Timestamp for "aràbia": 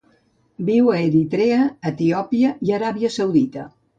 2.81-3.15